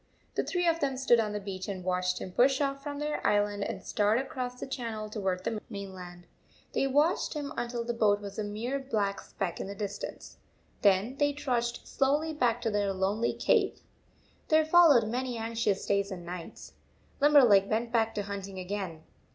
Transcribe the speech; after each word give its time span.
The 0.33 0.43
three 0.43 0.67
of 0.67 0.79
them 0.79 0.97
stood 0.97 1.19
on 1.19 1.31
the 1.31 1.39
beach 1.39 1.67
and 1.67 1.83
watched 1.83 2.17
him 2.17 2.31
push 2.31 2.59
off 2.59 2.81
from 2.81 2.97
their 2.97 3.23
island 3.23 3.63
and 3.63 3.83
start 3.83 4.17
across 4.17 4.59
the 4.59 4.65
channel 4.65 5.11
toward 5.11 5.43
the 5.43 5.61
main 5.69 5.93
land. 5.93 6.25
They 6.73 6.87
watched 6.87 7.35
him 7.35 7.53
until 7.55 7.83
the 7.83 7.93
boat 7.93 8.19
was 8.19 8.39
a 8.39 8.43
mere 8.43 8.79
black 8.79 9.21
speck 9.21 9.59
in 9.59 9.67
the 9.67 9.75
distance. 9.75 10.37
Then 10.81 11.17
they 11.17 11.33
trudged 11.33 11.85
slowly 11.85 12.33
back 12.33 12.61
to 12.63 12.71
their 12.71 12.91
lonely 12.93 13.31
cave. 13.33 13.81
There 14.47 14.65
followed 14.65 15.07
many 15.07 15.37
anxious 15.37 15.85
days 15.85 16.09
and 16.09 16.25
nights. 16.25 16.73
Limberleg 17.19 17.69
went 17.69 17.91
back 17.91 18.15
to 18.15 18.23
hunting 18.23 18.57
again. 18.57 19.03